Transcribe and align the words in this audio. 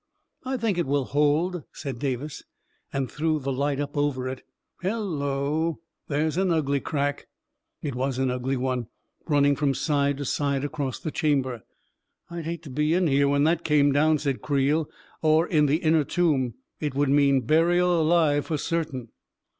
"I 0.51 0.57
think 0.57 0.79
it 0.79 0.87
will 0.87 1.05
hold," 1.05 1.61
said 1.71 1.99
Davis, 1.99 2.41
and 2.91 3.07
threw 3.11 3.37
the 3.39 3.53
light 3.53 3.79
up 3.79 3.95
over 3.95 4.27
it." 4.27 4.41
Hello 4.81 5.65
1 5.65 5.77
There's 6.07 6.37
an 6.37 6.49
ugly 6.49 6.79
crack!" 6.79 7.27
It 7.83 7.93
was 7.93 8.17
an 8.17 8.31
ugly 8.31 8.57
one, 8.57 8.87
running 9.27 9.55
from 9.55 9.75
side 9.75 10.17
to 10.17 10.25
side 10.25 10.63
across 10.63 10.97
the 10.99 11.11
chamber." 11.11 11.61
I'd 12.31 12.45
hate 12.45 12.63
to 12.63 12.71
be 12.71 12.95
in 12.95 13.05
here 13.05 13.27
when 13.27 13.43
that 13.43 13.63
came 13.63 13.91
down," 13.91 14.17
said 14.17 14.41
Creel;" 14.41 14.89
or 15.21 15.47
in 15.47 15.67
the 15.67 15.77
inner 15.77 16.03
tomb. 16.03 16.55
It 16.79 16.95
would 16.95 17.09
mean 17.09 17.41
burial 17.41 18.01
alive 18.01 18.47
for 18.47 18.57
certain 18.57 19.09